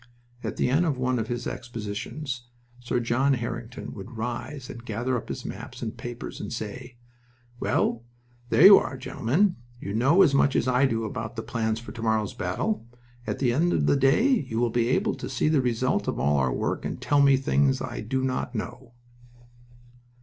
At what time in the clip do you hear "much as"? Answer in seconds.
10.33-10.67